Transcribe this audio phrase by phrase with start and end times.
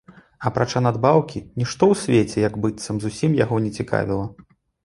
[0.49, 4.25] Апрача надбаўкі, нішто ў свеце, як быццам, зусім яго не цікавіла.